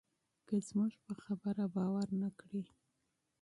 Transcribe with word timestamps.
که 0.47 0.55
زموږ 0.67 0.91
په 1.05 1.13
خبره 1.23 1.63
باور 1.75 2.07
نه 2.21 2.29
کړې. 2.39 2.63